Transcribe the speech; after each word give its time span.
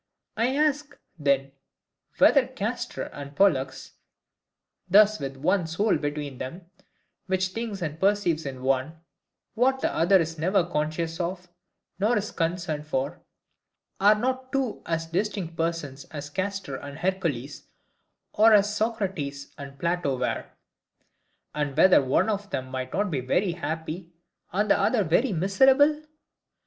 I 0.35 0.55
ask, 0.55 0.97
then, 1.19 1.51
whether 2.17 2.47
Castor 2.47 3.03
and 3.03 3.35
Pollux, 3.35 3.91
thus 4.89 5.19
with 5.19 5.33
only 5.35 5.41
one 5.45 5.67
soul 5.67 5.95
between 5.97 6.39
them, 6.39 6.71
which 7.27 7.49
thinks 7.49 7.83
and 7.83 7.99
perceives 7.99 8.47
in 8.47 8.63
one 8.63 8.99
what 9.53 9.81
the 9.81 9.93
other 9.93 10.17
is 10.19 10.39
never 10.39 10.65
conscious 10.65 11.19
of, 11.19 11.49
nor 11.99 12.17
is 12.17 12.31
concerned 12.31 12.87
for, 12.87 13.21
are 13.99 14.15
not 14.15 14.51
two 14.51 14.81
as 14.87 15.05
distinct 15.05 15.55
PERSONS 15.55 16.05
as 16.05 16.31
Castor 16.31 16.77
and 16.77 16.97
Hercules, 16.97 17.67
or 18.33 18.53
as 18.53 18.75
Socrates 18.75 19.53
and 19.55 19.77
Plato 19.77 20.17
were? 20.17 20.45
And 21.53 21.77
whether 21.77 22.03
one 22.03 22.27
of 22.27 22.49
them 22.49 22.69
might 22.71 22.91
not 22.91 23.11
be 23.11 23.21
very 23.21 23.51
happy, 23.51 24.09
and 24.51 24.71
the 24.71 24.79
other 24.79 25.03
very 25.03 25.31
miserable? 25.31 26.01